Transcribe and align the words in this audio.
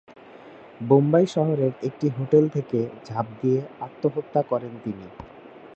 বোম্বাই 0.81 1.25
শহরের 1.27 1.73
একটি 1.83 2.07
হোটেল 2.09 2.43
থেকে 2.49 2.79
ঝাঁপ 3.05 3.27
দিয়ে 3.41 3.59
আত্মহত্যা 3.79 4.41
করেন 4.43 4.73
তিনি। 4.83 5.05